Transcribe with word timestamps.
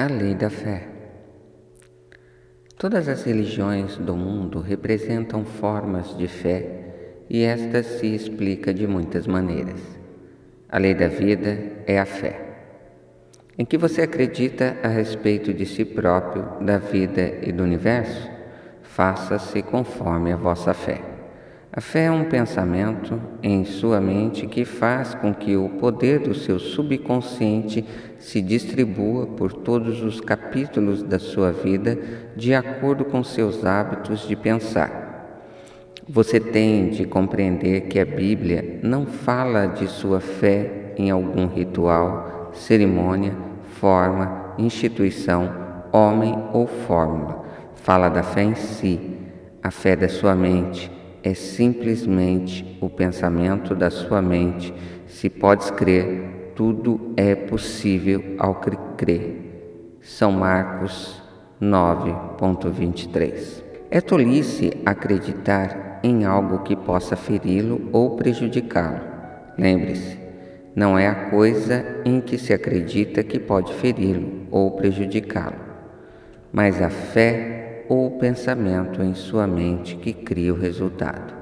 A 0.00 0.06
lei 0.06 0.32
da 0.32 0.48
fé. 0.48 0.86
Todas 2.78 3.08
as 3.08 3.24
religiões 3.24 3.96
do 3.96 4.14
mundo 4.14 4.60
representam 4.60 5.44
formas 5.44 6.16
de 6.16 6.28
fé 6.28 7.24
e 7.28 7.42
esta 7.42 7.82
se 7.82 8.06
explica 8.14 8.72
de 8.72 8.86
muitas 8.86 9.26
maneiras. 9.26 9.80
A 10.68 10.78
lei 10.78 10.94
da 10.94 11.08
vida 11.08 11.58
é 11.84 11.98
a 11.98 12.06
fé. 12.06 12.40
Em 13.58 13.64
que 13.64 13.76
você 13.76 14.02
acredita 14.02 14.76
a 14.84 14.86
respeito 14.86 15.52
de 15.52 15.66
si 15.66 15.84
próprio, 15.84 16.64
da 16.64 16.78
vida 16.78 17.40
e 17.42 17.50
do 17.50 17.64
universo, 17.64 18.30
faça-se 18.82 19.62
conforme 19.62 20.30
a 20.32 20.36
vossa 20.36 20.72
fé. 20.72 21.17
A 21.70 21.82
fé 21.82 22.06
é 22.06 22.10
um 22.10 22.24
pensamento 22.24 23.20
em 23.42 23.62
sua 23.66 24.00
mente 24.00 24.46
que 24.46 24.64
faz 24.64 25.14
com 25.14 25.34
que 25.34 25.54
o 25.54 25.68
poder 25.68 26.18
do 26.20 26.34
seu 26.34 26.58
subconsciente 26.58 27.84
se 28.18 28.40
distribua 28.40 29.26
por 29.26 29.52
todos 29.52 30.02
os 30.02 30.18
capítulos 30.18 31.02
da 31.02 31.18
sua 31.18 31.52
vida 31.52 31.98
de 32.34 32.54
acordo 32.54 33.04
com 33.04 33.22
seus 33.22 33.66
hábitos 33.66 34.26
de 34.26 34.34
pensar. 34.34 35.44
Você 36.08 36.40
tem 36.40 36.88
de 36.88 37.04
compreender 37.04 37.82
que 37.82 38.00
a 38.00 38.04
Bíblia 38.06 38.80
não 38.82 39.04
fala 39.04 39.66
de 39.66 39.86
sua 39.88 40.20
fé 40.20 40.94
em 40.96 41.10
algum 41.10 41.46
ritual, 41.46 42.50
cerimônia, 42.54 43.36
forma, 43.78 44.54
instituição, 44.56 45.52
homem 45.92 46.34
ou 46.54 46.66
fórmula. 46.66 47.44
Fala 47.74 48.08
da 48.08 48.22
fé 48.22 48.42
em 48.42 48.54
si, 48.54 49.18
a 49.62 49.70
fé 49.70 49.94
da 49.94 50.08
sua 50.08 50.34
mente 50.34 50.97
é 51.22 51.34
simplesmente 51.34 52.78
o 52.80 52.88
pensamento 52.88 53.74
da 53.74 53.90
sua 53.90 54.22
mente. 54.22 54.72
Se 55.06 55.28
podes 55.28 55.70
crer, 55.70 56.52
tudo 56.54 57.12
é 57.16 57.34
possível 57.34 58.22
ao 58.38 58.54
crer. 58.96 59.98
São 60.00 60.32
Marcos 60.32 61.20
9.23 61.60 63.62
É 63.90 64.00
tolice 64.00 64.72
acreditar 64.86 66.00
em 66.02 66.24
algo 66.24 66.60
que 66.60 66.76
possa 66.76 67.16
feri-lo 67.16 67.90
ou 67.92 68.16
prejudicá-lo. 68.16 69.00
Lembre-se, 69.58 70.16
não 70.74 70.96
é 70.96 71.08
a 71.08 71.30
coisa 71.30 71.84
em 72.04 72.20
que 72.20 72.38
se 72.38 72.52
acredita 72.52 73.24
que 73.24 73.40
pode 73.40 73.74
feri-lo 73.74 74.46
ou 74.50 74.72
prejudicá-lo, 74.72 75.56
mas 76.52 76.80
a 76.80 76.88
fé 76.88 77.57
ou 77.88 78.06
o 78.06 78.18
pensamento 78.18 79.02
em 79.02 79.14
sua 79.14 79.46
mente 79.46 79.96
que 79.96 80.12
cria 80.12 80.52
o 80.52 80.58
resultado. 80.58 81.34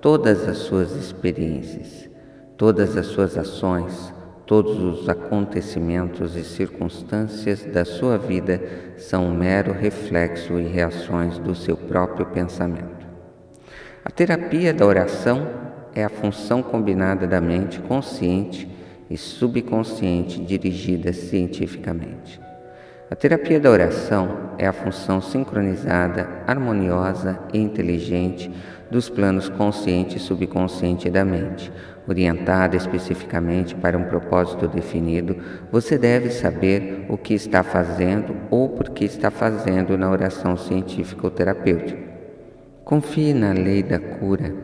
Todas 0.00 0.48
as 0.48 0.58
suas 0.58 0.92
experiências, 0.92 2.08
todas 2.56 2.96
as 2.96 3.06
suas 3.06 3.36
ações, 3.36 4.12
todos 4.46 4.78
os 4.82 5.08
acontecimentos 5.08 6.34
e 6.34 6.42
circunstâncias 6.42 7.64
da 7.64 7.84
sua 7.84 8.18
vida 8.18 8.60
são 8.96 9.26
um 9.26 9.34
mero 9.34 9.72
reflexo 9.72 10.58
e 10.58 10.66
reações 10.66 11.38
do 11.38 11.54
seu 11.54 11.76
próprio 11.76 12.26
pensamento. 12.26 13.06
A 14.04 14.10
terapia 14.10 14.74
da 14.74 14.84
oração 14.84 15.46
é 15.94 16.02
a 16.02 16.08
função 16.08 16.62
combinada 16.62 17.26
da 17.26 17.40
mente 17.40 17.80
consciente 17.80 18.68
e 19.08 19.16
subconsciente 19.16 20.40
dirigida 20.40 21.12
cientificamente. 21.12 22.40
A 23.12 23.14
terapia 23.14 23.60
da 23.60 23.70
oração 23.70 24.54
é 24.56 24.66
a 24.66 24.72
função 24.72 25.20
sincronizada, 25.20 26.26
harmoniosa 26.46 27.38
e 27.52 27.58
inteligente 27.58 28.50
dos 28.90 29.10
planos 29.10 29.50
consciente 29.50 30.16
e 30.16 30.18
subconsciente 30.18 31.10
da 31.10 31.22
mente. 31.22 31.70
Orientada 32.08 32.74
especificamente 32.74 33.74
para 33.74 33.98
um 33.98 34.04
propósito 34.04 34.66
definido, 34.66 35.36
você 35.70 35.98
deve 35.98 36.30
saber 36.30 37.04
o 37.06 37.18
que 37.18 37.34
está 37.34 37.62
fazendo 37.62 38.34
ou 38.50 38.70
por 38.70 38.88
que 38.88 39.04
está 39.04 39.30
fazendo 39.30 39.98
na 39.98 40.10
oração 40.10 40.56
científica 40.56 41.26
ou 41.26 41.30
terapêutica. 41.30 41.98
Confie 42.82 43.34
na 43.34 43.52
lei 43.52 43.82
da 43.82 43.98
cura. 43.98 44.54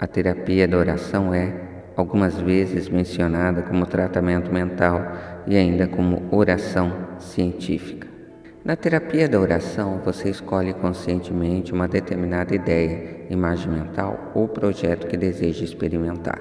A 0.00 0.06
terapia 0.06 0.66
da 0.66 0.78
oração 0.78 1.34
é, 1.34 1.67
algumas 1.98 2.40
vezes, 2.40 2.88
mencionada 2.88 3.62
como 3.62 3.84
tratamento 3.84 4.52
mental 4.52 5.12
e 5.48 5.56
ainda 5.56 5.88
como 5.88 6.28
oração 6.30 6.92
científica. 7.18 8.06
Na 8.64 8.76
terapia 8.76 9.28
da 9.28 9.40
oração, 9.40 10.00
você 10.04 10.30
escolhe 10.30 10.72
conscientemente 10.74 11.72
uma 11.72 11.88
determinada 11.88 12.54
ideia, 12.54 13.26
imagem 13.28 13.72
mental 13.72 14.30
ou 14.32 14.46
projeto 14.46 15.08
que 15.08 15.16
deseja 15.16 15.64
experimentar. 15.64 16.38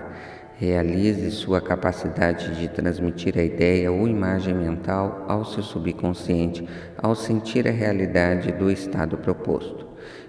Realize 0.60 1.32
sua 1.32 1.60
capacidade 1.60 2.56
de 2.56 2.68
transmitir 2.68 3.36
a 3.38 3.44
ideia 3.44 3.92
ou 3.92 4.08
imagem 4.08 4.54
mental 4.54 5.26
ao 5.28 5.44
seu 5.44 5.64
subconsciente 5.64 6.68
ao 6.98 7.16
sentir 7.16 7.68
a 7.68 7.72
realidade 7.72 8.52
do 8.52 8.70
estado 8.70 9.18
proposto. 9.18 9.87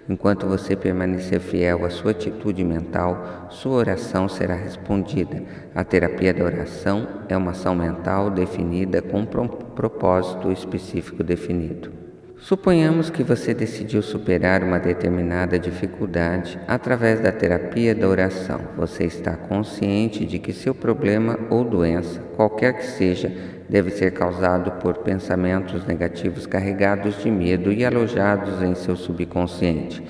Enquanto 0.09 0.47
você 0.47 0.75
permanecer 0.75 1.39
fiel 1.39 1.85
à 1.85 1.91
sua 1.91 2.13
atitude 2.13 2.65
mental, 2.65 3.49
sua 3.51 3.77
oração 3.77 4.27
será 4.27 4.55
respondida. 4.55 5.43
A 5.75 5.85
terapia 5.85 6.33
da 6.33 6.45
oração 6.45 7.07
é 7.29 7.37
uma 7.37 7.51
ação 7.51 7.75
mental 7.75 8.31
definida 8.31 9.03
com 9.03 9.21
um 9.21 9.27
propósito 9.27 10.51
específico 10.51 11.23
definido. 11.23 11.98
Suponhamos 12.41 13.11
que 13.11 13.25
você 13.25 13.53
decidiu 13.53 14.01
superar 14.01 14.63
uma 14.63 14.79
determinada 14.79 15.59
dificuldade 15.59 16.59
através 16.69 17.21
da 17.21 17.33
terapia 17.33 17.95
da 17.95 18.09
oração. 18.09 18.61
Você 18.77 19.05
está 19.05 19.33
consciente 19.37 20.25
de 20.25 20.39
que 20.39 20.53
seu 20.53 20.73
problema 20.73 21.39
ou 21.51 21.65
doença, 21.65 22.21
qualquer 22.37 22.75
que 22.75 22.87
seja, 22.87 23.31
deve 23.69 23.91
ser 23.91 24.13
causado 24.13 24.71
por 24.81 24.99
pensamentos 24.99 25.85
negativos 25.85 26.47
carregados 26.47 27.21
de 27.23 27.31
medo 27.31 27.73
e 27.73 27.85
alojados 27.85 28.63
em 28.63 28.75
seu 28.75 28.95
subconsciente. 28.95 30.03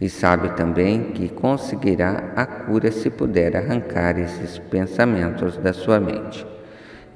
E 0.00 0.08
sabe 0.08 0.56
também 0.56 1.12
que 1.12 1.28
conseguirá 1.28 2.32
a 2.34 2.46
cura 2.46 2.90
se 2.90 3.10
puder 3.10 3.56
arrancar 3.56 4.18
esses 4.18 4.58
pensamentos 4.58 5.58
da 5.58 5.72
sua 5.72 6.00
mente. 6.00 6.53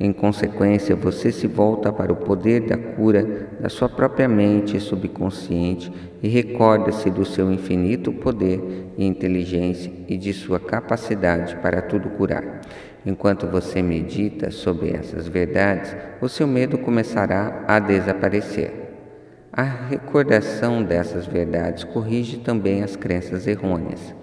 Em 0.01 0.13
consequência, 0.13 0.95
você 0.95 1.33
se 1.33 1.49
volta 1.49 1.93
para 1.93 2.13
o 2.13 2.17
poder 2.17 2.61
da 2.61 2.77
cura 2.77 3.49
da 3.59 3.69
sua 3.69 3.89
própria 3.89 4.29
mente 4.29 4.79
subconsciente 4.79 5.93
e 6.23 6.29
recorda-se 6.29 7.11
do 7.11 7.25
seu 7.25 7.51
infinito 7.53 8.13
poder 8.13 8.93
e 8.97 9.05
inteligência 9.05 9.91
e 10.07 10.17
de 10.17 10.33
sua 10.33 10.61
capacidade 10.61 11.57
para 11.57 11.83
tudo 11.83 12.11
curar. 12.11 12.61
Enquanto 13.05 13.49
você 13.49 13.83
medita 13.83 14.53
sobre 14.53 14.91
essas 14.91 15.27
verdades, 15.27 15.97
o 16.21 16.29
seu 16.29 16.47
medo 16.47 16.79
começará 16.79 17.65
a 17.67 17.81
desaparecer. 17.81 18.71
A 19.53 19.65
recordação 19.65 20.81
dessas 20.81 21.27
verdades 21.27 21.83
corrige 21.83 22.37
também 22.37 22.85
as 22.85 22.95
crenças 22.95 23.49
errôneas. 23.49 24.15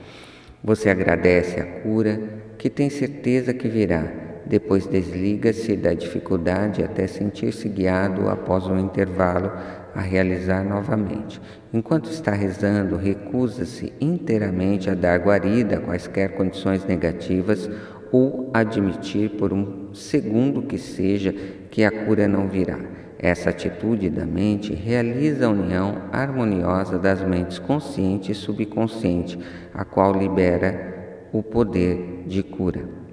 Você 0.64 0.90
agradece 0.90 1.60
a 1.60 1.66
cura 1.82 2.22
que 2.58 2.70
tem 2.70 2.90
certeza 2.90 3.54
que 3.54 3.68
virá 3.68 4.25
depois 4.46 4.86
desliga-se 4.86 5.76
da 5.76 5.94
dificuldade 5.94 6.84
até 6.84 7.08
sentir-se 7.08 7.68
guiado 7.68 8.30
após 8.30 8.68
um 8.68 8.78
intervalo 8.78 9.52
a 9.94 10.02
realizar 10.02 10.64
novamente. 10.64 11.42
Enquanto 11.74 12.10
está 12.10 12.32
rezando, 12.32 12.96
recusa-se 12.98 13.94
inteiramente 14.00 14.90
a 14.90 14.94
dar 14.94 15.18
guarida 15.20 15.78
a 15.78 15.82
quaisquer 15.82 16.36
condições 16.36 16.86
negativas 16.86 17.70
ou 18.12 18.52
admitir 18.54 19.32
por 19.32 19.52
um 19.52 19.94
segundo 19.94 20.62
que 20.62 20.78
seja 20.78 21.34
que 21.72 21.84
a 21.84 21.92
cura 21.92 22.28
não 22.28 22.48
virá. 22.48 22.78
Essa 23.18 23.50
atitude 23.50 24.10
da 24.10 24.26
mente 24.26 24.74
realiza 24.74 25.48
a 25.48 25.50
união 25.50 26.04
harmoniosa 26.12 27.00
das 27.00 27.24
mentes 27.24 27.58
consciente 27.58 28.32
e 28.32 28.36
subconsciente, 28.36 29.40
a 29.74 29.84
qual 29.84 30.14
libera 30.14 31.28
o 31.32 31.42
poder 31.42 32.24
de 32.28 32.44
cura. 32.44 33.05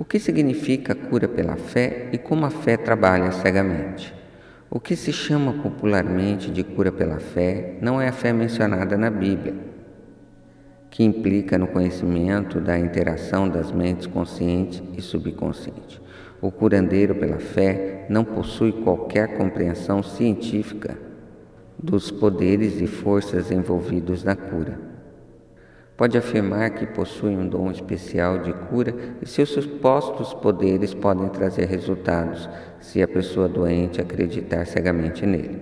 O 0.00 0.04
que 0.04 0.20
significa 0.20 0.94
cura 0.94 1.26
pela 1.26 1.56
fé 1.56 2.08
e 2.12 2.18
como 2.18 2.46
a 2.46 2.50
fé 2.50 2.76
trabalha 2.76 3.32
cegamente? 3.32 4.14
O 4.70 4.78
que 4.78 4.94
se 4.94 5.12
chama 5.12 5.52
popularmente 5.54 6.52
de 6.52 6.62
cura 6.62 6.92
pela 6.92 7.18
fé 7.18 7.76
não 7.82 8.00
é 8.00 8.06
a 8.06 8.12
fé 8.12 8.32
mencionada 8.32 8.96
na 8.96 9.10
Bíblia, 9.10 9.56
que 10.88 11.02
implica 11.02 11.58
no 11.58 11.66
conhecimento 11.66 12.60
da 12.60 12.78
interação 12.78 13.48
das 13.48 13.72
mentes 13.72 14.06
consciente 14.06 14.80
e 14.96 15.02
subconsciente. 15.02 16.00
O 16.40 16.52
curandeiro 16.52 17.16
pela 17.16 17.40
fé 17.40 18.06
não 18.08 18.22
possui 18.22 18.70
qualquer 18.70 19.36
compreensão 19.36 20.00
científica 20.00 20.96
dos 21.76 22.08
poderes 22.08 22.80
e 22.80 22.86
forças 22.86 23.50
envolvidos 23.50 24.22
na 24.22 24.36
cura 24.36 24.97
pode 25.98 26.16
afirmar 26.16 26.70
que 26.70 26.86
possui 26.86 27.36
um 27.36 27.48
dom 27.48 27.72
especial 27.72 28.38
de 28.38 28.52
cura 28.52 28.94
e 29.20 29.26
seus 29.26 29.48
supostos 29.48 30.32
poderes 30.32 30.94
podem 30.94 31.28
trazer 31.28 31.64
resultados 31.64 32.48
se 32.78 33.02
a 33.02 33.08
pessoa 33.08 33.48
doente 33.48 34.00
acreditar 34.00 34.64
cegamente 34.64 35.26
nele. 35.26 35.60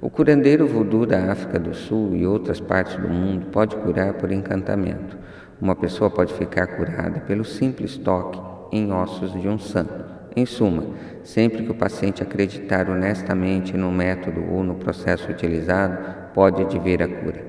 O 0.00 0.08
curandeiro 0.08 0.64
voodoo 0.64 1.04
da 1.04 1.32
África 1.32 1.58
do 1.58 1.74
Sul 1.74 2.14
e 2.14 2.24
outras 2.24 2.60
partes 2.60 2.94
do 2.96 3.08
mundo 3.08 3.46
pode 3.46 3.74
curar 3.74 4.14
por 4.14 4.30
encantamento. 4.30 5.18
Uma 5.60 5.74
pessoa 5.74 6.08
pode 6.08 6.32
ficar 6.34 6.68
curada 6.68 7.18
pelo 7.20 7.44
simples 7.44 7.96
toque 7.96 8.40
em 8.70 8.92
ossos 8.92 9.32
de 9.32 9.48
um 9.48 9.58
santo, 9.58 10.04
Em 10.36 10.46
suma, 10.46 10.84
sempre 11.24 11.64
que 11.64 11.70
o 11.70 11.76
paciente 11.76 12.22
acreditar 12.22 12.88
honestamente 12.88 13.76
no 13.76 13.90
método 13.90 14.44
ou 14.52 14.62
no 14.62 14.76
processo 14.76 15.30
utilizado, 15.30 15.98
pode 16.32 16.62
advir 16.62 17.02
a 17.02 17.08
cura. 17.08 17.44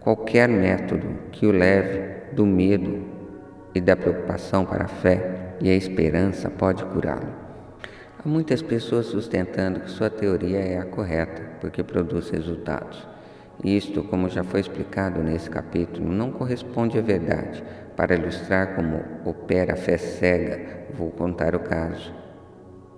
Qualquer 0.00 0.48
método 0.48 1.19
que 1.30 1.46
o 1.46 1.52
leve 1.52 2.32
do 2.32 2.44
medo 2.44 3.04
e 3.74 3.80
da 3.80 3.96
preocupação 3.96 4.64
para 4.64 4.84
a 4.84 4.88
fé 4.88 5.54
e 5.60 5.68
a 5.68 5.74
esperança 5.74 6.50
pode 6.50 6.84
curá-lo. 6.86 7.40
Há 8.22 8.28
muitas 8.28 8.60
pessoas 8.60 9.06
sustentando 9.06 9.80
que 9.80 9.90
sua 9.90 10.10
teoria 10.10 10.58
é 10.58 10.78
a 10.78 10.84
correta, 10.84 11.42
porque 11.60 11.82
produz 11.82 12.28
resultados. 12.30 13.08
Isto, 13.64 14.02
como 14.04 14.28
já 14.28 14.42
foi 14.42 14.60
explicado 14.60 15.22
nesse 15.22 15.48
capítulo, 15.48 16.10
não 16.10 16.30
corresponde 16.30 16.98
à 16.98 17.02
verdade. 17.02 17.62
Para 17.96 18.14
ilustrar 18.14 18.74
como 18.74 19.02
opera 19.24 19.74
a 19.74 19.76
fé 19.76 19.98
cega, 19.98 20.86
vou 20.94 21.10
contar 21.10 21.54
o 21.54 21.60
caso. 21.60 22.12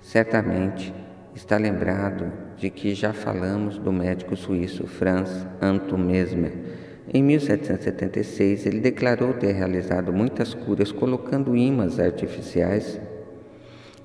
Certamente 0.00 0.94
está 1.34 1.56
lembrado 1.56 2.32
de 2.56 2.70
que 2.70 2.94
já 2.94 3.12
falamos 3.12 3.78
do 3.78 3.92
médico 3.92 4.36
suíço 4.36 4.86
Franz 4.86 5.46
Anton 5.60 5.98
Mesmer. 5.98 6.52
Em 7.14 7.22
1776, 7.22 8.64
ele 8.64 8.80
declarou 8.80 9.34
ter 9.34 9.52
realizado 9.52 10.12
muitas 10.14 10.54
curas 10.54 10.90
colocando 10.90 11.54
ímãs 11.54 12.00
artificiais 12.00 12.98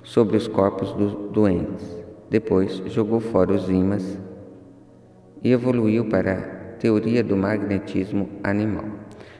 sobre 0.03 0.35
os 0.35 0.47
corpos 0.47 0.91
dos 0.91 1.31
doentes. 1.31 1.85
Depois, 2.29 2.81
jogou 2.87 3.21
fora 3.21 3.53
os 3.53 3.69
ímãs 3.69 4.19
e 5.41 5.53
evoluiu 5.53 6.09
para 6.09 6.33
a 6.33 6.41
teoria 6.77 7.23
do 7.23 7.37
magnetismo 7.37 8.27
animal. 8.43 8.85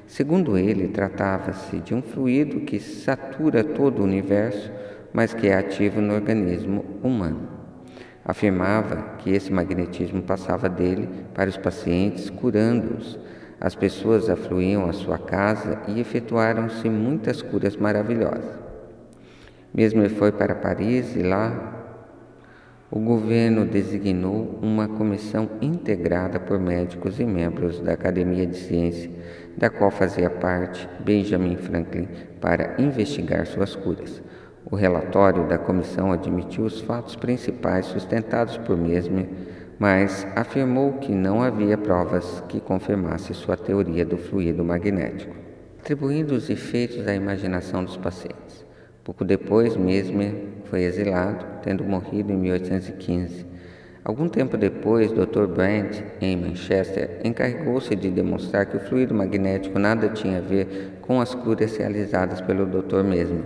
Segundo 0.06 0.58
ele, 0.58 0.88
tratava-se 0.88 1.80
de 1.80 1.94
um 1.94 2.02
fluido 2.02 2.62
que 2.62 2.80
satura 2.80 3.66
todo 3.66 4.00
o 4.00 4.06
universo, 4.06 4.72
mas 5.12 5.34
que 5.34 5.48
é 5.48 5.58
ativo 5.58 6.00
no 6.00 6.14
organismo 6.14 6.86
humano. 7.04 7.50
Afirmava 8.24 9.16
que 9.18 9.32
esse 9.32 9.52
magnetismo 9.52 10.22
passava 10.22 10.70
dele 10.70 11.10
para 11.34 11.50
os 11.50 11.58
pacientes, 11.58 12.30
curando-os. 12.30 13.20
As 13.60 13.76
pessoas 13.76 14.30
afluíam 14.30 14.90
à 14.90 14.94
sua 14.94 15.18
casa 15.18 15.82
e 15.88 16.00
efetuaram-se 16.00 16.90
muitas 16.90 17.42
curas 17.42 17.76
maravilhosas. 17.76 18.60
Mesmo 19.74 20.02
ele 20.02 20.10
foi 20.10 20.32
para 20.32 20.56
Paris 20.56 21.16
e 21.16 21.24
lá 21.24 21.78
o 22.90 23.00
governo 23.00 23.66
designou 23.66 24.58
uma 24.62 24.88
comissão 24.88 25.50
integrada 25.62 26.40
por 26.40 26.58
médicos 26.58 27.20
e 27.20 27.26
membros 27.26 27.82
da 27.82 27.92
Academia 27.92 28.48
de 28.48 28.56
Ciência, 28.56 29.12
da 29.58 29.70
qual 29.70 29.92
fazia 29.92 30.30
parte 30.30 30.88
Benjamin 31.02 31.58
Franklin, 31.58 32.08
para 32.40 32.82
investigar 32.82 33.46
suas 33.46 33.76
curas. 33.76 34.22
O 34.70 34.76
relatório 34.76 35.48
da 35.48 35.58
comissão 35.58 36.14
admitiu 36.14 36.64
os 36.64 36.80
fatos 36.80 37.16
principais 37.16 37.88
sustentados 37.88 38.58
por 38.58 38.78
Mesmer, 38.78 39.28
mas 39.80 40.26
afirmou 40.36 40.94
que 40.94 41.12
não 41.12 41.42
havia 41.42 41.78
provas 41.78 42.44
que 42.50 42.60
confirmassem 42.60 43.36
sua 43.36 43.56
teoria 43.56 44.06
do 44.06 44.18
fluido 44.18 44.64
magnético, 44.64 45.36
atribuindo 45.80 46.34
os 46.34 46.50
efeitos 46.50 47.08
à 47.08 47.14
imaginação 47.14 47.84
dos 47.84 47.98
pacientes. 47.98 48.66
Pouco 49.04 49.24
depois, 49.24 49.78
Mesmer 49.78 50.34
foi 50.66 50.84
exilado, 50.84 51.46
tendo 51.62 51.84
morrido 51.84 52.32
em 52.32 52.38
1815. 52.38 53.46
Algum 54.04 54.28
tempo 54.28 54.58
depois, 54.58 55.12
Dr. 55.12 55.46
Brandt, 55.48 56.04
em 56.22 56.36
Manchester, 56.36 57.20
encarregou-se 57.24 57.96
de 57.96 58.10
demonstrar 58.10 58.66
que 58.66 58.78
o 58.78 58.80
fluido 58.80 59.14
magnético 59.14 59.78
nada 59.78 60.10
tinha 60.10 60.40
a 60.40 60.42
ver 60.42 60.98
com 61.02 61.22
as 61.22 61.36
curas 61.36 61.76
realizadas 61.78 62.42
pelo 62.42 62.66
Dr. 62.66 63.04
Mesmer. 63.04 63.44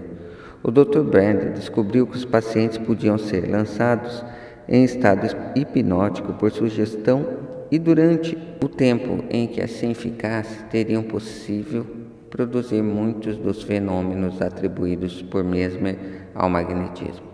O 0.63 0.69
Dr. 0.69 1.01
Brandt 1.01 1.49
descobriu 1.49 2.05
que 2.05 2.15
os 2.15 2.25
pacientes 2.25 2.77
podiam 2.77 3.17
ser 3.17 3.49
lançados 3.49 4.23
em 4.67 4.83
estado 4.83 5.27
hipnótico 5.55 6.33
por 6.33 6.51
sugestão 6.51 7.25
e 7.71 7.79
durante 7.79 8.37
o 8.63 8.67
tempo 8.67 9.23
em 9.29 9.47
que 9.47 9.61
assim 9.61 9.93
ficasse, 9.93 10.63
teriam 10.65 11.03
possível 11.03 11.85
produzir 12.29 12.81
muitos 12.81 13.37
dos 13.37 13.63
fenômenos 13.63 14.41
atribuídos 14.41 15.21
por 15.21 15.43
Mesmer 15.43 15.97
ao 16.33 16.49
magnetismo. 16.49 17.31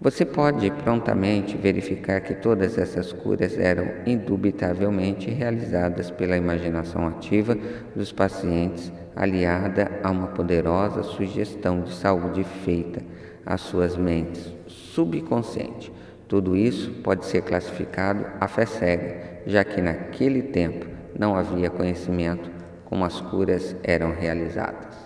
Você 0.00 0.24
pode 0.24 0.70
prontamente 0.70 1.56
verificar 1.56 2.20
que 2.20 2.34
todas 2.34 2.76
essas 2.76 3.12
curas 3.12 3.56
eram 3.58 3.86
indubitavelmente 4.04 5.30
realizadas 5.30 6.10
pela 6.10 6.36
imaginação 6.36 7.06
ativa 7.06 7.56
dos 7.96 8.12
pacientes, 8.12 8.92
aliada 9.16 9.90
a 10.02 10.10
uma 10.10 10.26
poderosa 10.26 11.02
sugestão 11.02 11.80
de 11.80 11.94
saúde 11.94 12.44
feita 12.64 13.02
às 13.46 13.62
suas 13.62 13.96
mentes 13.96 14.52
subconsciente. 14.66 15.90
Tudo 16.34 16.56
isso 16.56 16.90
pode 17.04 17.26
ser 17.26 17.42
classificado 17.42 18.26
a 18.40 18.48
fé 18.48 18.66
cega, 18.66 19.42
já 19.46 19.62
que 19.62 19.80
naquele 19.80 20.42
tempo 20.42 20.84
não 21.16 21.36
havia 21.36 21.70
conhecimento 21.70 22.50
como 22.86 23.04
as 23.04 23.20
curas 23.20 23.76
eram 23.84 24.12
realizadas. 24.12 24.96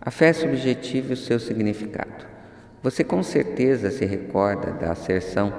A 0.00 0.12
fé 0.12 0.28
é 0.28 0.32
subjetiva 0.32 1.10
e 1.10 1.14
o 1.14 1.16
seu 1.16 1.40
significado. 1.40 2.24
Você 2.84 3.02
com 3.02 3.20
certeza 3.20 3.90
se 3.90 4.04
recorda 4.04 4.70
da 4.74 4.92
asserção 4.92 5.52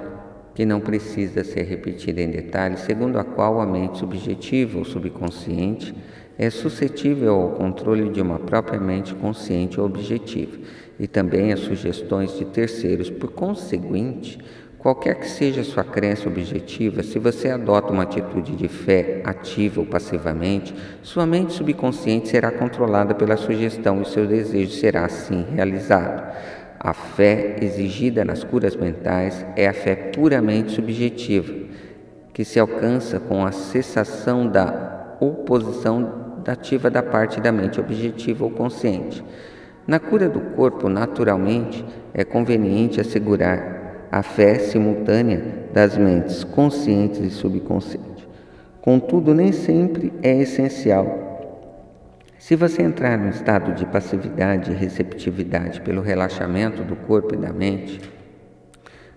que 0.54 0.64
não 0.64 0.80
precisa 0.80 1.44
ser 1.44 1.64
repetida 1.64 2.22
em 2.22 2.30
detalhes, 2.30 2.80
segundo 2.80 3.18
a 3.18 3.24
qual 3.24 3.60
a 3.60 3.66
mente 3.66 3.98
subjetiva 3.98 4.78
ou 4.78 4.84
subconsciente 4.86 5.94
é 6.38 6.48
suscetível 6.48 7.34
ao 7.34 7.50
controle 7.50 8.08
de 8.08 8.22
uma 8.22 8.38
própria 8.38 8.80
mente 8.80 9.14
consciente 9.14 9.78
ou 9.78 9.84
objetiva 9.84 10.56
e 10.98 11.06
também 11.06 11.52
às 11.52 11.60
sugestões 11.60 12.36
de 12.38 12.46
terceiros. 12.46 13.10
Por 13.10 13.32
conseguinte, 13.32 14.38
Qualquer 14.78 15.16
que 15.16 15.28
seja 15.28 15.62
a 15.62 15.64
sua 15.64 15.82
crença 15.82 16.28
objetiva, 16.28 17.02
se 17.02 17.18
você 17.18 17.48
adota 17.48 17.92
uma 17.92 18.04
atitude 18.04 18.54
de 18.54 18.68
fé, 18.68 19.20
ativa 19.24 19.80
ou 19.80 19.86
passivamente, 19.86 20.72
sua 21.02 21.26
mente 21.26 21.52
subconsciente 21.52 22.28
será 22.28 22.52
controlada 22.52 23.12
pela 23.12 23.36
sugestão 23.36 24.00
e 24.00 24.04
seu 24.04 24.24
desejo 24.24 24.70
será 24.70 25.04
assim 25.04 25.44
realizado. 25.52 26.32
A 26.78 26.94
fé 26.94 27.56
exigida 27.60 28.24
nas 28.24 28.44
curas 28.44 28.76
mentais 28.76 29.44
é 29.56 29.66
a 29.66 29.72
fé 29.72 29.96
puramente 29.96 30.70
subjetiva, 30.70 31.52
que 32.32 32.44
se 32.44 32.60
alcança 32.60 33.18
com 33.18 33.44
a 33.44 33.50
cessação 33.50 34.46
da 34.46 35.16
oposição 35.20 36.38
dativa 36.44 36.88
da 36.88 37.02
parte 37.02 37.40
da 37.40 37.50
mente 37.50 37.80
objetiva 37.80 38.44
ou 38.44 38.50
consciente. 38.52 39.24
Na 39.88 39.98
cura 39.98 40.28
do 40.28 40.40
corpo, 40.54 40.88
naturalmente, 40.88 41.84
é 42.14 42.22
conveniente 42.22 43.00
assegurar 43.00 43.77
a 44.10 44.22
fé 44.22 44.58
simultânea 44.58 45.68
das 45.72 45.96
mentes 45.96 46.44
conscientes 46.44 47.20
e 47.20 47.30
subconscientes. 47.30 48.26
Contudo, 48.80 49.34
nem 49.34 49.52
sempre 49.52 50.12
é 50.22 50.40
essencial. 50.40 51.28
Se 52.38 52.56
você 52.56 52.82
entrar 52.82 53.18
no 53.18 53.28
estado 53.28 53.74
de 53.74 53.84
passividade 53.84 54.70
e 54.70 54.74
receptividade 54.74 55.80
pelo 55.80 56.00
relaxamento 56.00 56.82
do 56.82 56.96
corpo 56.96 57.34
e 57.34 57.36
da 57.36 57.52
mente, 57.52 58.00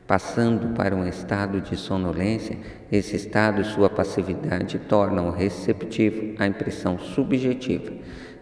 passando 0.05 0.75
para 0.75 0.93
um 0.93 1.07
estado 1.07 1.62
de 1.62 1.77
sonolência, 1.77 2.57
esse 2.91 3.15
estado 3.15 3.62
e 3.62 3.63
sua 3.63 3.89
passividade 3.89 4.77
tornam 4.79 5.29
receptivo 5.29 6.33
à 6.38 6.45
impressão 6.45 7.00
subjetiva. 7.00 7.93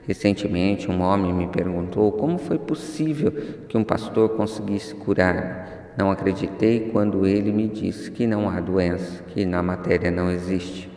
Recentemente, 0.07 0.89
um 0.89 1.01
homem 1.01 1.31
me 1.31 1.47
perguntou 1.47 2.11
como 2.13 2.39
foi 2.39 2.57
possível 2.57 3.31
que 3.67 3.77
um 3.77 3.83
pastor 3.83 4.29
conseguisse 4.29 4.95
curar 4.95 5.78
não 5.97 6.11
acreditei 6.11 6.89
quando 6.91 7.25
ele 7.25 7.51
me 7.51 7.67
disse 7.67 8.09
que 8.09 8.25
não 8.25 8.49
há 8.49 8.59
doença, 8.59 9.23
que 9.23 9.45
na 9.45 9.61
matéria 9.61 10.09
não 10.09 10.31
existe. 10.31 10.89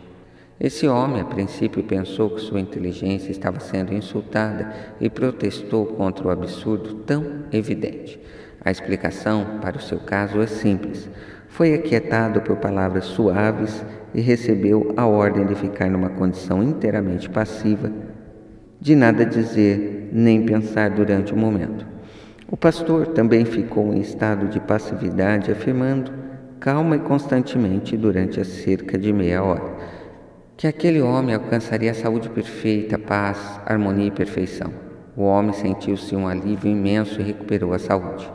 Esse 0.59 0.87
homem, 0.87 1.21
a 1.21 1.25
princípio, 1.25 1.83
pensou 1.83 2.29
que 2.29 2.39
sua 2.39 2.59
inteligência 2.59 3.31
estava 3.31 3.59
sendo 3.59 3.93
insultada 3.93 4.73
e 5.01 5.09
protestou 5.09 5.85
contra 5.85 6.27
o 6.27 6.31
absurdo 6.31 6.93
tão 7.05 7.43
evidente. 7.51 8.19
A 8.63 8.71
explicação 8.71 9.59
para 9.61 9.77
o 9.77 9.81
seu 9.81 9.99
caso 9.99 10.41
é 10.41 10.47
simples. 10.47 11.09
Foi 11.49 11.73
aquietado 11.73 12.41
por 12.41 12.55
palavras 12.57 13.05
suaves 13.05 13.83
e 14.13 14.21
recebeu 14.21 14.93
a 14.95 15.05
ordem 15.05 15.45
de 15.45 15.53
ficar 15.53 15.89
numa 15.89 16.09
condição 16.09 16.63
inteiramente 16.63 17.29
passiva, 17.29 17.91
de 18.79 18.95
nada 18.95 19.25
dizer 19.25 20.09
nem 20.13 20.45
pensar 20.45 20.91
durante 20.91 21.33
o 21.33 21.37
momento. 21.37 21.92
O 22.53 22.55
pastor 22.55 23.07
também 23.07 23.45
ficou 23.45 23.91
em 23.91 23.99
estado 23.99 24.47
de 24.47 24.59
passividade, 24.59 25.51
afirmando, 25.51 26.11
calma 26.59 26.97
e 26.97 26.99
constantemente 26.99 27.97
durante 27.97 28.39
a 28.39 28.45
cerca 28.45 28.95
de 28.95 29.11
meia 29.11 29.43
hora, 29.43 29.75
que 30.55 30.67
aquele 30.67 31.01
homem 31.01 31.33
alcançaria 31.33 31.89
a 31.89 31.95
saúde 31.95 32.29
perfeita, 32.29 32.99
paz, 32.99 33.59
harmonia 33.65 34.05
e 34.05 34.11
perfeição. 34.11 34.71
O 35.17 35.23
homem 35.23 35.51
sentiu-se 35.51 36.15
um 36.15 36.27
alívio 36.27 36.69
imenso 36.69 37.19
e 37.19 37.23
recuperou 37.23 37.73
a 37.73 37.79
saúde. 37.79 38.31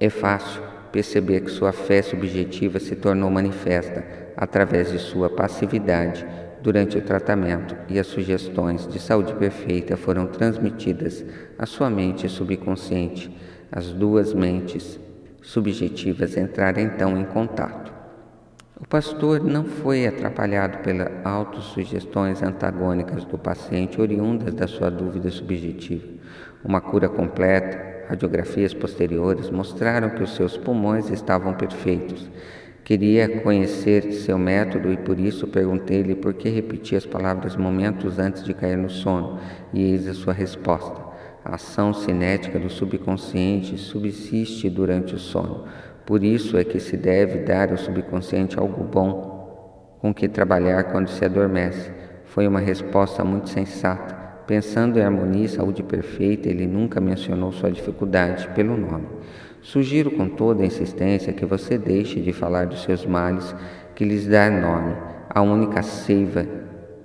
É 0.00 0.08
fácil 0.08 0.62
perceber 0.90 1.40
que 1.40 1.50
sua 1.50 1.70
fé 1.70 2.00
subjetiva 2.00 2.80
se 2.80 2.96
tornou 2.96 3.30
manifesta 3.30 4.02
através 4.34 4.90
de 4.90 4.98
sua 4.98 5.28
passividade 5.28 6.26
durante 6.62 6.96
o 6.96 7.02
tratamento 7.02 7.76
e 7.86 7.98
as 7.98 8.06
sugestões 8.06 8.86
de 8.88 8.98
saúde 8.98 9.34
perfeita 9.34 9.94
foram 9.94 10.26
transmitidas 10.26 11.22
à 11.58 11.66
sua 11.66 11.90
mente 11.90 12.30
subconsciente 12.30 13.30
as 13.70 13.92
duas 13.92 14.32
mentes 14.32 14.98
subjetivas 15.42 16.36
entraram 16.36 16.80
então 16.80 17.16
em 17.18 17.24
contato. 17.24 17.92
O 18.80 18.86
pastor 18.86 19.42
não 19.42 19.64
foi 19.64 20.06
atrapalhado 20.06 20.78
pelas 20.78 21.08
autossugestões 21.24 22.42
antagônicas 22.42 23.24
do 23.24 23.36
paciente 23.36 24.00
oriundas 24.00 24.54
da 24.54 24.68
sua 24.68 24.88
dúvida 24.88 25.30
subjetiva. 25.30 26.06
Uma 26.64 26.80
cura 26.80 27.08
completa, 27.08 28.06
radiografias 28.08 28.72
posteriores 28.72 29.50
mostraram 29.50 30.10
que 30.10 30.22
os 30.22 30.36
seus 30.36 30.56
pulmões 30.56 31.10
estavam 31.10 31.54
perfeitos. 31.54 32.30
Queria 32.84 33.40
conhecer 33.40 34.12
seu 34.12 34.38
método 34.38 34.92
e 34.92 34.96
por 34.96 35.18
isso 35.18 35.46
perguntei-lhe 35.48 36.14
por 36.14 36.32
que 36.34 36.48
repetia 36.48 36.98
as 36.98 37.04
palavras 37.04 37.56
momentos 37.56 38.18
antes 38.18 38.44
de 38.44 38.54
cair 38.54 38.78
no 38.78 38.88
sono, 38.88 39.40
e 39.74 39.82
eis 39.82 40.06
a 40.06 40.14
sua 40.14 40.32
resposta. 40.32 41.07
A 41.48 41.54
ação 41.54 41.94
cinética 41.94 42.58
do 42.58 42.68
subconsciente 42.68 43.78
subsiste 43.78 44.68
durante 44.68 45.14
o 45.14 45.18
sono. 45.18 45.64
Por 46.04 46.22
isso 46.22 46.58
é 46.58 46.62
que 46.62 46.78
se 46.78 46.94
deve 46.94 47.38
dar 47.38 47.70
ao 47.70 47.78
subconsciente 47.78 48.58
algo 48.58 48.84
bom 48.84 49.96
com 49.98 50.12
que 50.12 50.28
trabalhar 50.28 50.84
quando 50.84 51.08
se 51.08 51.24
adormece. 51.24 51.90
Foi 52.26 52.46
uma 52.46 52.60
resposta 52.60 53.24
muito 53.24 53.48
sensata. 53.48 54.14
Pensando 54.46 54.98
em 54.98 55.02
harmonia 55.02 55.46
e 55.46 55.48
saúde 55.48 55.82
perfeita, 55.82 56.50
ele 56.50 56.66
nunca 56.66 57.00
mencionou 57.00 57.50
sua 57.50 57.72
dificuldade 57.72 58.46
pelo 58.48 58.76
nome. 58.76 59.06
Sugiro 59.62 60.10
com 60.10 60.28
toda 60.28 60.62
a 60.62 60.66
insistência 60.66 61.32
que 61.32 61.46
você 61.46 61.78
deixe 61.78 62.20
de 62.20 62.32
falar 62.34 62.66
dos 62.66 62.82
seus 62.82 63.06
males, 63.06 63.56
que 63.94 64.04
lhes 64.04 64.26
dá 64.26 64.50
nome. 64.50 64.94
A 65.30 65.40
única 65.40 65.82
seiva 65.82 66.46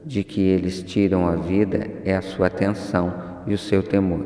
de 0.05 0.21
que 0.21 0.41
eles 0.41 0.83
tiram 0.83 1.25
a 1.25 1.37
vida 1.37 1.87
é 2.03 2.13
a 2.13 2.21
sua 2.21 2.47
atenção 2.47 3.31
e 3.47 3.53
o 3.53 3.57
seu 3.57 3.81
temor. 3.83 4.25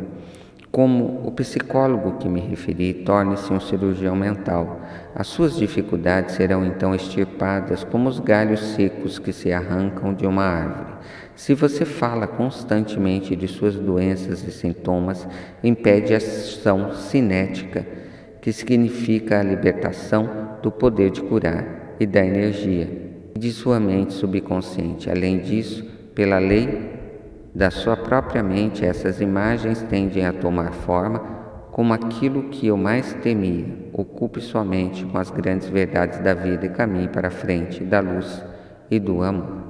Como 0.72 1.26
o 1.26 1.32
psicólogo 1.32 2.18
que 2.18 2.28
me 2.28 2.40
referi 2.40 2.94
torne-se 2.94 3.52
um 3.52 3.60
cirurgião 3.60 4.16
mental, 4.16 4.82
as 5.16 5.26
suas 5.26 5.56
dificuldades 5.56 6.36
serão 6.36 6.64
então 6.66 6.94
extirpadas 6.94 7.84
como 7.84 8.08
os 8.10 8.20
galhos 8.20 8.60
secos 8.60 9.18
que 9.18 9.34
se 9.34 9.52
arrancam 9.52 10.14
de 10.14 10.28
uma 10.28 10.44
árvore. 10.44 10.98
Se 11.36 11.54
você 11.54 11.86
fala 11.86 12.28
constantemente 12.28 13.36
de 13.36 13.48
suas 13.48 13.76
doenças 13.76 14.44
e 14.44 14.52
sintomas, 14.52 15.28
impede 15.64 16.14
a 16.14 16.18
ação 16.18 16.94
cinética, 16.94 17.86
que 18.42 18.52
significa 18.52 19.40
a 19.40 19.44
libertação 19.44 20.30
do 20.62 20.72
poder 20.72 21.12
de 21.12 21.22
curar 21.22 21.96
e 22.00 22.06
da 22.06 22.24
energia 22.24 22.88
de 23.38 23.52
sua 23.52 23.80
mente 23.80 24.14
subconsciente. 24.14 25.10
Além 25.10 25.40
disso, 25.40 25.86
pela 26.14 26.40
lei 26.40 26.97
da 27.58 27.72
sua 27.72 27.98
própria 27.98 28.44
mente, 28.44 28.86
essas 28.86 29.20
imagens 29.20 29.82
tendem 29.82 30.24
a 30.24 30.32
tomar 30.32 30.72
forma 30.74 31.18
como 31.72 31.92
aquilo 31.92 32.50
que 32.50 32.68
eu 32.68 32.78
mais 32.78 33.16
temia. 33.16 33.90
Ocupe 33.94 34.40
sua 34.40 34.64
mente 34.64 35.04
com 35.06 35.18
as 35.18 35.32
grandes 35.32 35.68
verdades 35.68 36.20
da 36.20 36.36
vida 36.36 36.68
e 36.68 36.70
caminhe 36.70 37.08
para 37.08 37.30
a 37.30 37.32
frente 37.32 37.84
da 37.84 38.00
luz 38.00 38.44
e 38.92 39.00
do 39.00 39.24
amor. 39.24 39.67